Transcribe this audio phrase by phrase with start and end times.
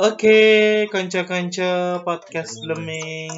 [0.00, 0.40] Oke,
[0.88, 3.28] konco-konco podcast Leming.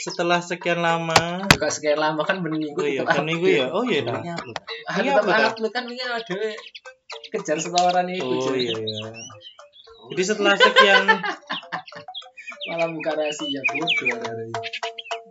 [0.00, 3.68] Setelah sekian lama, Juga sekian lama kan minggu oh iya, kan minggu ya?
[3.68, 4.20] Oh iya dah.
[4.88, 5.48] Ah, Iya, tetep betul.
[5.52, 6.20] upload kan ini ada
[7.32, 8.72] kejar setoran itu Oh iya.
[8.72, 9.08] iya.
[10.12, 11.04] Jadi setelah sekian,
[12.64, 14.48] Malah buka rahasia bodoh hari.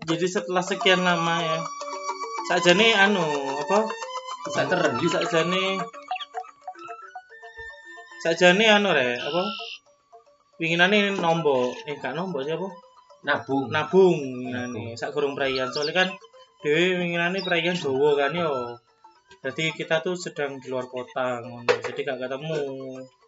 [0.05, 1.57] jadi setelah sekian lama ya,
[2.49, 3.25] sakjane anu
[3.65, 3.89] apa?
[4.53, 4.93] Sakeren.
[5.01, 5.65] Di sakjane,
[8.21, 9.43] sakjane anu re apa?
[10.61, 12.67] Winginane nombok, eh gak nombok siapa?
[13.23, 13.71] Nabung.
[13.71, 14.19] nabung
[14.51, 16.07] ngene sak gorong perayaan soalnya kan
[16.59, 18.75] dhewe winginane perayaan Jawa kan yo
[19.39, 22.59] jadi kita tuh sedang di luar kota ngono jadi gak ketemu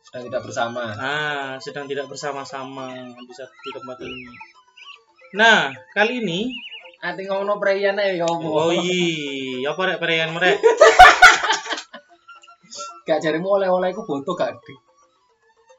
[0.03, 0.83] Sedang tidak bersama.
[0.99, 2.91] ah sedang tidak bersama-sama
[3.23, 4.27] bisa di tempat ini
[5.31, 6.51] nah kali ini
[6.99, 8.43] Ati ngono preyan ae ya apa?
[8.51, 10.59] oh iya apa rek perayaan merek
[13.07, 14.59] Gak jarimu oleh-oleh iku boto gak.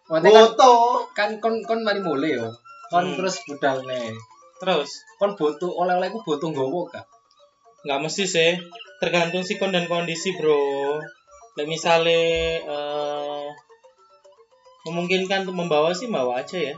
[0.06, 0.72] Kan, Foto.
[1.10, 2.46] kan kon kon mari mulai yo.
[2.86, 3.16] Kon Hmm.
[3.18, 4.14] terus budal nih.
[4.56, 7.04] terus Kon boto oleh-oleh iku boto nggowo gak?
[7.84, 8.50] nggak mesti sih
[8.98, 10.96] tergantung sikon dan kondisi bro
[11.54, 12.18] Like misale
[12.58, 13.46] eh,
[14.82, 16.74] memungkinkan untuk membawa sih bawa aja ya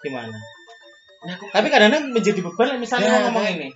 [0.00, 0.36] gimana
[1.24, 3.54] Nah, aku tapi kadang-kadang menjadi beban misalnya Ya, mau ngomong kan.
[3.56, 3.68] ini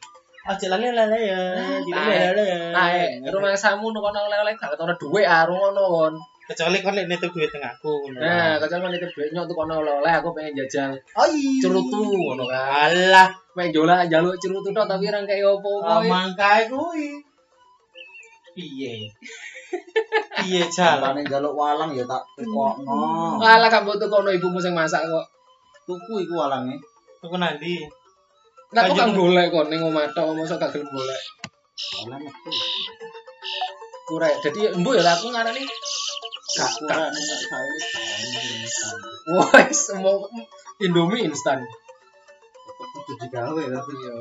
[0.45, 4.92] aja lali lali ya Ah, lali ya Ae, rumah samu nu kono oleh-oleh gak ketara
[4.95, 6.14] duwe ah ngono kon.
[6.48, 8.24] Kecuali kon lek nitip duit tengahku ngono.
[8.24, 11.60] Nah, kecuali kon nitip duit nyok tuh kono oleh-oleh aku pengen jajal Ai.
[11.60, 12.88] cerutu ngono kan.
[12.88, 16.08] alah Pengen jola jaluk cerutu tok tapi orang kayak opo-opo.
[16.08, 17.20] mangkae kuwi
[18.56, 19.12] piye
[20.40, 23.36] piye jalan Carane njaluk walang ya tak tekokno.
[23.44, 25.27] Alah gak butuh kono ibumu sing masak kok.
[25.84, 26.80] Tuku iku walange.
[27.20, 27.84] tuku nanti
[28.72, 31.20] Lah kok kang golek kok ning omah tok mosok gak gelem golek.
[32.08, 32.50] Walang metu.
[34.08, 34.34] Kurek.
[34.40, 35.60] Jadi embu ya lah aku ngarani
[36.59, 37.67] minyak kan.
[39.29, 40.27] wes mau
[40.79, 41.58] Indomie instan.
[42.79, 44.14] Kudu digawe tapi Iya.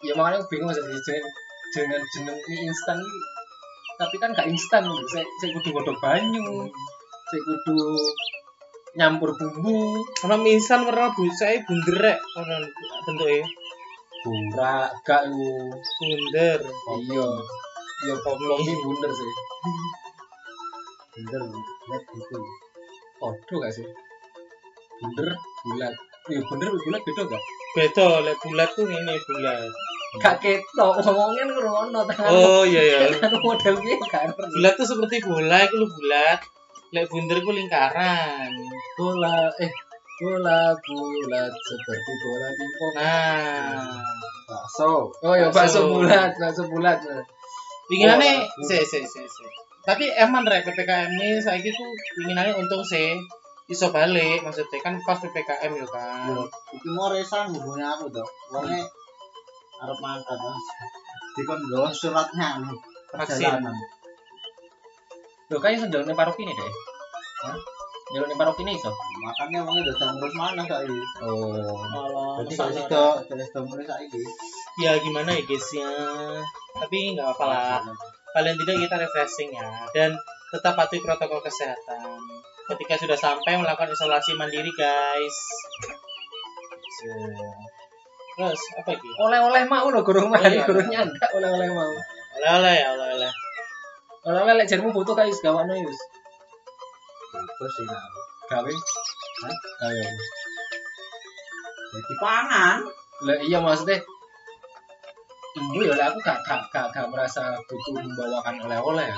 [0.00, 1.34] Ya makanya aku bingung sih jeneng
[1.74, 2.98] jeneng jeneng mie instan.
[4.00, 4.80] Tapi kan gak instan,
[5.12, 6.66] saya saya kudu godok banyu.
[7.28, 7.78] Saya kudu
[8.98, 10.02] nyampur bumbu.
[10.26, 12.54] ono mie instan warna bu saya bunder rek ono
[13.06, 13.46] bentuknya
[14.20, 15.70] Ora gak lu.
[16.00, 16.60] bunder
[17.06, 17.28] Iya.
[18.00, 19.32] Iya kopi bunder sih.
[21.20, 22.38] bener lihat gitu.
[23.20, 23.84] Podo gak sih?
[25.00, 25.28] Bunder
[25.64, 25.92] bulat.
[26.28, 27.42] Iya bunder bulat beda gak?
[27.70, 29.62] beda lek bulat tuh ini bulat
[30.18, 32.26] Gak ketok ngomongin ngerono tangan.
[32.34, 36.38] oh iya ya Tangan model piye gak bulat tuh seperti bola itu lu bulat
[36.90, 38.50] lek bunder itu lingkaran
[38.98, 39.70] bola eh
[40.18, 42.92] bola bulat seperti bola pingpong.
[42.98, 44.02] nah
[44.50, 45.14] Bakso.
[45.22, 45.86] Oh ya Bakso.
[45.94, 46.98] bulat, bakso bulat.
[47.86, 49.44] Winginane Oh, se se se se.
[49.90, 51.90] Tapi emang rek PPKM ini saiki tuh
[52.22, 53.18] winginane untung sih
[53.66, 56.30] iso balik maksudnya kan pas PPKM ya kan.
[56.30, 56.46] Yo,
[56.78, 58.22] iki mau resan hubungi aku to.
[58.54, 58.86] Wonge
[59.82, 60.66] arep mangkat Mas.
[61.34, 62.70] Dikon nggawa suratnya anu.
[63.10, 63.74] Perjalanan.
[65.50, 66.70] Lo kayak sendal nih parok ini deh.
[67.50, 67.58] Hah?
[68.14, 68.94] Jalur nih parok ini iso.
[68.94, 70.98] Makanya wonge udah ngurus mana saiki.
[71.26, 72.38] Oh.
[72.46, 72.70] Jadi ke sana.
[72.78, 74.22] saiki do, jadi do mulai saiki.
[74.86, 75.90] ya gimana ya guys ya.
[76.78, 77.82] Tapi nggak apa lah.
[78.30, 80.14] Paling tidak kita refreshing ya dan
[80.50, 81.98] tetap patuhi protokol kesehatan.
[82.70, 85.36] Ketika sudah sampai melakukan isolasi mandiri guys.
[88.38, 89.10] Terus apa lagi?
[89.18, 90.64] Oleh-oleh mau lo gurung mari Iya.
[90.64, 91.92] gurung nyandak oleh-oleh mau.
[92.38, 93.32] Oleh-oleh ya oleh-oleh.
[94.30, 95.98] Oleh-oleh lek jarmu butuh kayak segawakno yus.
[97.34, 98.04] Bagus sih nah.
[98.50, 98.72] Gawe.
[99.46, 99.56] Hah?
[99.90, 100.04] Ayo.
[101.90, 102.78] Jadi pangan.
[103.26, 103.98] Lah iya maksudnya
[105.50, 109.10] Ibu ya lah aku gak, gak, gak, gak merasa butuh membawakan oleh-oleh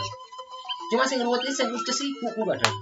[0.88, 2.76] Cuma sing ngeruwet iki sing wis ibuku kadang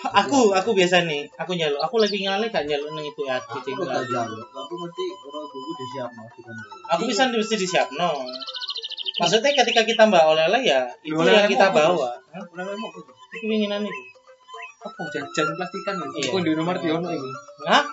[0.00, 1.80] Aku aku biasa nih, aku nyaluk.
[1.84, 5.72] Aku lebih ngalih gak nyaluk nang itu ya Aku udah jalur, tapi mesti kalau buku
[5.76, 6.24] disiapno.
[6.96, 8.08] Aku bisa mesti disiapno.
[9.20, 12.16] Maksudnya ketika kita bawa oleh-oleh ya itu yang kita bawa.
[12.32, 13.00] Oleh-oleh mau apa?
[13.84, 14.02] Itu.
[14.80, 16.06] Apa jajan plastikan ya?
[16.16, 16.40] Iya.
[16.40, 17.28] Di nomor ono iku
[17.68, 17.84] Hah?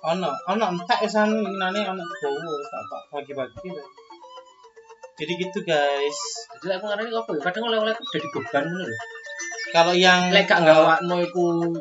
[0.00, 2.52] Ono, ono entak esan winginane ono gowo
[3.12, 3.82] tak gitu.
[5.20, 6.18] Jadi gitu guys.
[6.64, 7.40] Jadi aku ngarani apa ya?
[7.44, 8.96] Kadang oleh-oleh aku jadi beban ngono lho.
[9.70, 11.76] Kalau yang Lek gak gawakno iku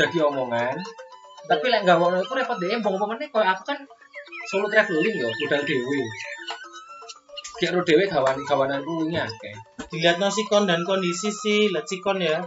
[0.00, 0.80] dadi omongan.
[1.44, 2.72] Tapi lek gawakno iku repot deh.
[2.80, 3.78] Mbong apa meneh koyo aku kan
[4.48, 6.00] solo traveling yo, budal dhewe.
[7.60, 9.56] Kayak ro dhewe gawan gawananku wingi akeh.
[9.92, 12.40] dilihat sikon dan kondisi sih, lihat sikon ya.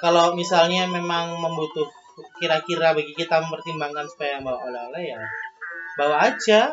[0.00, 1.84] Kalau misalnya memang membutuh
[2.40, 5.20] kira-kira bagi kita mempertimbangkan supaya bawa oleh-oleh ya
[5.96, 6.72] bawa aja.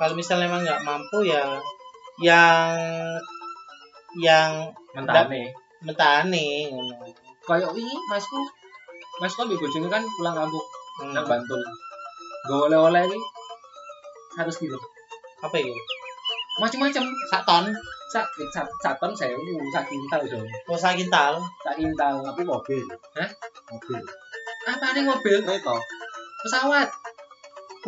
[0.00, 1.44] Kalau misalnya memang nggak mampu ya
[2.20, 2.72] yang
[4.16, 5.52] yang Mentane.
[5.84, 7.04] mentane ngono.
[7.44, 8.40] Kayak wingi masku
[9.20, 10.64] Mas kok mbek bojone kan pulang kampung
[11.00, 11.16] Hmm.
[11.16, 11.60] nang Bantul.
[12.44, 13.18] Gue oleh-oleh iki
[14.36, 14.76] 100 kilo.
[15.40, 15.72] Apa itu?
[16.60, 17.04] Macam-macam.
[17.32, 17.64] Sak ton.
[18.12, 19.32] Sak sak sak ton saya
[19.72, 20.44] sak kintal dong.
[20.68, 21.40] Oh, sak kintal.
[21.64, 22.20] Sak kintal.
[22.20, 22.84] Tapi mobil.
[23.16, 23.28] Hah?
[23.72, 23.96] Mobil.
[24.70, 25.38] Apa nih mobil?
[25.42, 25.74] Kereta.
[26.46, 26.88] Pesawat.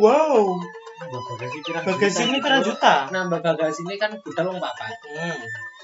[0.03, 0.59] Wow.
[1.03, 2.93] Bagasi pirang Bagasi juta ini pirang juta.
[3.11, 4.91] Nambah bagasi ini kan budal wong papat.
[5.15, 5.39] Hmm.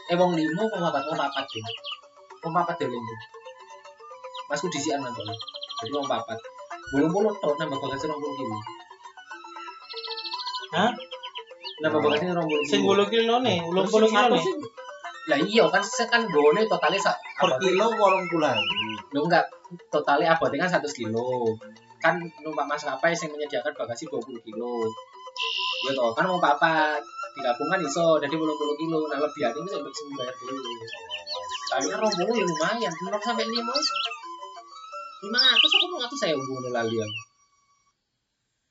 [0.09, 1.63] Eh wong limo wong papat wong papat deh.
[2.43, 3.13] Wong papat deh limo.
[4.51, 5.33] Masku disian kono.
[5.83, 6.37] Jadi wong papat.
[6.95, 8.57] Belum puluh ton nambah bagasi 20 kilo.
[10.73, 10.91] Hah?
[11.85, 12.61] Nambah bagasi 20 kilo.
[12.65, 14.45] Sing 10 kilo nih, 80 kilo nih.
[15.29, 18.57] Lah iya kan saya kan gone totalnya sak Per kilo wolong bulan.
[19.13, 19.45] Lu enggak
[19.91, 21.55] totalnya abote kan 100 kilo.
[21.99, 24.87] Kan numpak maskapai yang menyediakan bagasi 20 kilo.
[25.87, 26.99] Ya toh, kan mau papat
[27.35, 28.99] digabungkan iso jadi 80 kilo.
[29.07, 30.71] Nah lebihan itu sampai bayar dulu.
[31.69, 33.59] Kalian rombongan ya lumayan, 6 sampai 5
[35.19, 37.07] lima ratus aku mau ngatur saya hubungan lali ya.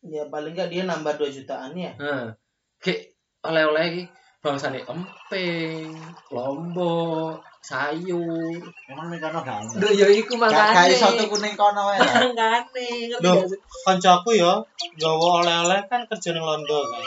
[0.09, 1.93] Ya paling enggak dia nambah 2 jutaan ya.
[2.01, 2.33] Nah,
[2.81, 3.13] kayak
[3.45, 4.09] oleh-oleh
[4.41, 5.93] bangsane emping,
[6.33, 8.61] lombok, sayur.
[8.89, 9.73] Emang nih kono gak ono.
[9.77, 12.01] Duh ya iku Gak gak iso tuku ning kono wae.
[12.01, 13.59] Makane, ngerti gak sih?
[13.85, 14.53] Kancaku ya
[14.97, 17.05] nggawa oleh-oleh kan kerja ning Londo kan.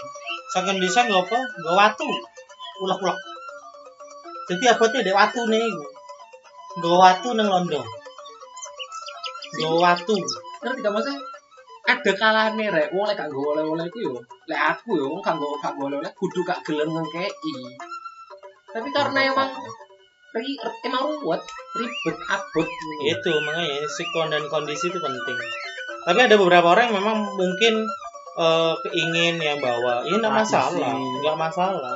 [0.53, 1.37] Saking desa nggo apa?
[1.37, 2.05] Nggo watu.
[2.85, 3.17] Ulek-ulek.
[4.49, 5.85] Jadi abote dek watu nih iku.
[6.77, 7.81] Nggo watu ning Londo.
[9.57, 10.17] Nggo watu.
[10.61, 11.17] ngerti gak maksudnya
[11.89, 14.15] ada kalane rek wong lek gak oleh-oleh iku yo
[14.45, 17.33] lek aku yo wong gak gak oleh-oleh kudu gak gelem ngekei
[18.69, 19.49] tapi karena emang
[20.35, 20.55] ri,
[20.87, 21.43] emang ruwet
[21.75, 22.67] ribet abot
[23.03, 25.39] Itu makanya sikon dan kondisi itu penting.
[26.07, 27.73] Tapi ada beberapa orang yang memang mungkin
[28.39, 30.07] eh, keingin yang bawa.
[30.07, 31.95] Ini nggak masalah, nggak masalah.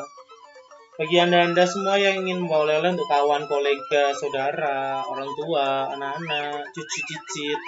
[0.95, 6.63] Bagi anda anda semua yang ingin membawa oleh-oleh untuk kawan, kolega, saudara, orang tua, anak-anak,
[6.71, 7.59] cuci-cicit,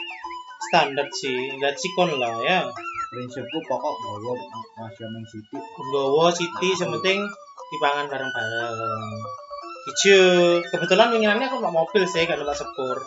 [0.71, 2.63] standar sih, nggak sikon lah ya.
[3.11, 4.35] Prinsipku pokok bawa
[4.79, 5.63] masih ning sithik.
[5.91, 7.23] Gowo Siti sementing
[7.71, 9.46] dipangan bareng-bareng.
[9.87, 10.19] Ijo,
[10.67, 12.97] kebetulan winginannya aku mau mobil sih, kan numpak sepur.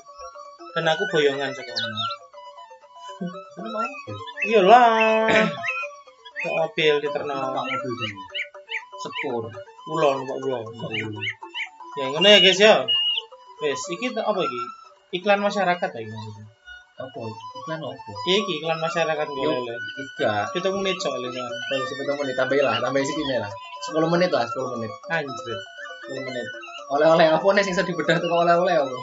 [0.73, 2.09] Dan aku boyongan sekolah.
[4.49, 5.29] Iyalah.
[6.41, 7.37] Kok mobil di ternak.
[7.37, 7.93] Numpak mobil
[9.01, 9.45] sepur
[9.91, 10.65] Ulon, numpak ulon.
[12.01, 12.75] Ya ngono ya guys ya.
[13.61, 14.61] Wes, iki apa iki?
[15.21, 16.45] Iklan masyarakat ya maksudnya.
[17.01, 19.75] apa iklan apa Iya iki iklan masyarakat gue lele.
[19.97, 23.49] tiga Kita menit soalnya kalau sepuluh menit tambahin lah tambahin segini lah
[23.81, 25.59] sepuluh menit lah sepuluh menit Anjir.
[26.05, 26.47] sepuluh menit
[26.91, 28.99] oleh-oleh apa nih sing bisa dibedah tuh oleh-oleh apa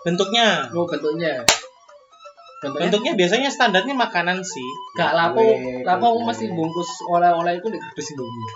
[0.00, 0.64] Bentuknya.
[0.72, 1.40] lu bentuknya
[2.60, 4.68] bentuknya Bentuknya biasanya standarnya makanan sih.
[4.92, 5.40] gak lapo
[5.80, 6.24] lapo kue.
[6.28, 8.48] mesti bungkus oleh-oleh itu di kerdus indomie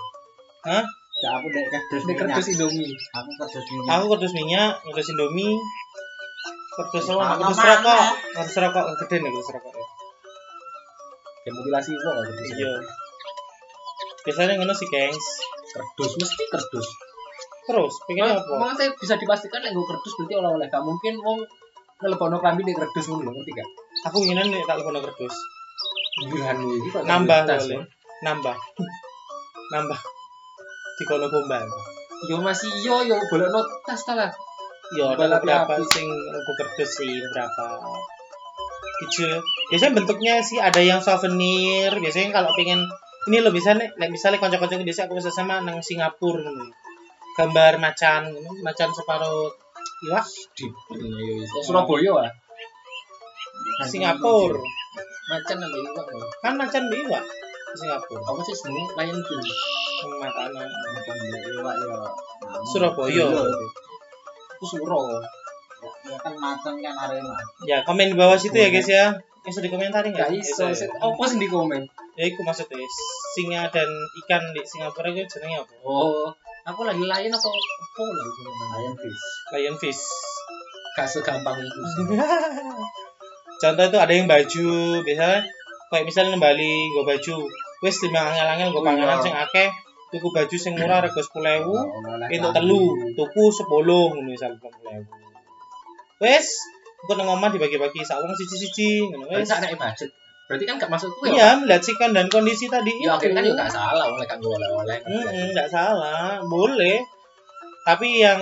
[1.15, 3.89] Gak aku dek kerdus di kerdus indomie Aku kerdus minyak.
[3.93, 5.55] Aku kerdus minyak, kerdus indomie,
[6.75, 7.05] kerdus?
[7.13, 8.03] Mana Kerdus rokok,
[8.35, 11.49] kerdus rokok gede nih kerdus rokok ya.
[11.49, 12.73] mutilasi kok kerdus Iya.
[14.25, 15.27] Biasanya ngono sih, gengs.
[15.71, 16.87] kerdus mesti kerdus
[17.65, 18.51] Terus, pengennya apa?
[18.61, 21.39] Emang saya bisa dipastikan yang gue kerdus berarti oleh-oleh gak mungkin wong
[21.97, 23.69] ngelebono klambi di kerdus ngono lho, ngerti gak
[24.11, 25.35] Aku ingin nih tak lepono kerdus.
[26.21, 27.81] Giliran iki Nambah boleh.
[28.21, 28.55] Nambah.
[29.73, 29.99] Nambah.
[30.95, 31.65] Di kono gombal.
[32.31, 33.45] yo masih yo yo boleh
[33.83, 34.31] tas ta lah
[34.93, 35.81] Ya, ada lapis.
[35.97, 37.81] sing aku kerdus sih, berapa.
[39.01, 39.41] Kecil.
[39.73, 41.89] Biasanya bentuknya sih ada yang souvenir.
[41.89, 42.85] Biasanya kalau pengen
[43.25, 46.84] ini lo bisa nih, misalnya konco-konco biasa aku bisa sama nang Singapura ngono.
[47.35, 49.51] Gambar macan, ngono, macan separuh
[50.07, 50.25] iwak
[50.55, 50.65] di
[51.67, 52.31] Surabaya
[53.81, 54.55] ah Singapura.
[55.27, 56.07] macan nambah iwak.
[56.39, 57.23] Kan macan di iwak
[57.71, 58.23] di Singapura.
[58.23, 59.43] apa sih seneng Lion King
[60.15, 60.63] Mata anak.
[60.69, 61.97] Bukan dek iwak ya.
[62.71, 63.11] Surabaya.
[63.11, 63.27] Iya.
[64.55, 65.19] aku suro
[66.07, 67.35] Ya kan macan kan arema.
[67.67, 69.11] Ya, komen di bawah situ ya guys ya.
[69.45, 70.41] Bisa dikomentarin gak nggak?
[70.41, 71.05] iso Bisa ya?
[71.05, 72.79] apa sih di komen Ya, itu maksudnya
[73.35, 73.85] singa dan
[74.23, 75.73] ikan di Singapura itu jenenge apa?
[75.83, 76.31] oh
[76.65, 79.23] aku lagi lain apa apa lagi Lion fish.
[79.53, 80.01] Lion fish.
[80.95, 82.03] gak segampang itu sih
[83.61, 84.67] Contoh itu ada yang baju,
[84.99, 85.39] biasanya
[85.87, 87.35] kayak misalnya Bali gue baju,
[87.79, 89.23] wes lima angel-angel gue Oh, panganan iya.
[89.23, 89.71] sing akeh,
[90.11, 92.55] tuku baju sing murah rego sepuluh ewu, Oleh-oleh itu klambi.
[92.57, 92.83] telu,
[93.15, 95.07] tuku sepuluh, ngono misal sepuluh ewu.
[96.19, 96.47] Wes,
[96.99, 99.47] aku nang omah dibagi-bagi sak wong siji-siji, ngono berarti wes.
[99.47, 100.09] sak ada budget
[100.45, 103.17] berarti kan gak masuk kue Iya, melihat sikon dan kondisi tadi ya itu.
[103.17, 107.01] akhirnya kan juga gak salah oleh kan oleh-oleh Mm-mm, nggak salah, boleh.
[107.81, 108.41] Tapi yang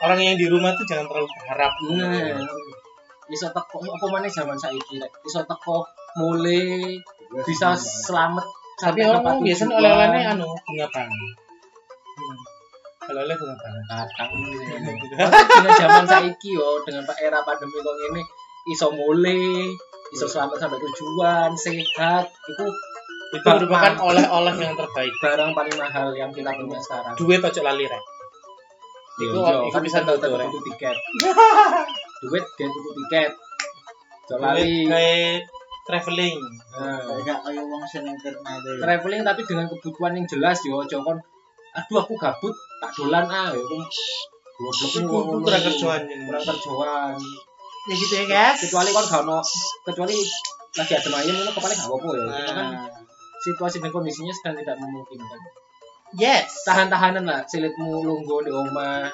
[0.00, 1.72] orang yang di rumah tuh jangan terlalu berharap.
[1.92, 2.40] Nah,
[3.30, 5.84] iso teko apa mana zaman saiki rek iso teko
[6.18, 6.98] mulai
[7.30, 7.78] Wes, bisa iya.
[7.78, 8.42] selamat
[8.74, 11.28] Tapi orang biasanya oleh-olehnya anu bunga bangi.
[13.06, 13.82] Oleh-oleh bunga bangi.
[13.86, 14.30] kadang
[15.46, 18.22] dengan zaman saiki yo dengan pak era pandemi kok ini
[18.68, 19.68] iso mulai
[20.10, 22.64] iso selamat sampai tujuan sehat itu
[23.30, 25.14] Itu merupakan oleh-oleh yang terbaik.
[25.16, 28.02] barang paling mahal yang kita punya sekarang Duit ojo lali rek.
[29.20, 30.96] Itu, Iya, itu kan bisa tuh tuh, tuku tiket.
[32.22, 33.30] Duit dia tuku tiket.
[33.30, 34.86] Duit Jolali.
[34.86, 35.46] kayak
[35.82, 36.38] traveling.
[36.72, 38.70] Nah, Kayak kayak wong seneng kerna itu.
[38.78, 41.18] traveling tapi dengan kebutuhan yang jelas yo ojo kon
[41.70, 42.50] aduh aku gabut
[42.80, 43.62] tak dolan ah yo
[44.58, 47.14] goblok kurang kerjaan kurang kerjaan
[47.88, 48.58] Ya gitu ya guys.
[48.60, 49.40] kecuali kon gak ono
[49.88, 50.16] kecuali
[50.76, 52.86] lagi ada ayam itu kepala gak apa-apa ya Cuma kan Nah,
[53.40, 55.40] situasi dan kondisinya sedang tidak memungkinkan
[56.20, 56.68] yes.
[56.68, 59.08] tahan-tahanan lah silitmu lungguh di omah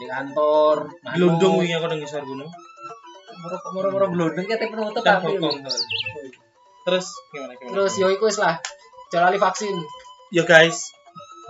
[0.00, 1.16] di kantor manut.
[1.18, 2.48] Gelondong wingi aku ngisor gunung.
[3.74, 5.36] moro-moro gelondong kita penutup Kan tapi.
[6.80, 7.72] Terus gimana gimana?
[7.76, 8.56] terus yo iku wis lah
[9.12, 9.76] jalali vaksin
[10.32, 10.94] yo guys.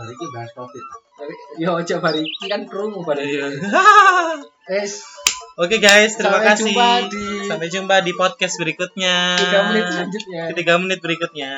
[0.00, 0.84] Hari ini bahas covid.
[1.20, 3.52] Tapi, yo aja bari iki kan krungu pada Iya.
[5.60, 6.72] Oke guys, terima Sampai kasih.
[6.72, 9.36] jumpa di Sampai jumpa di podcast berikutnya.
[9.36, 11.52] tiga menit selanjutnya Tiga menit berikutnya.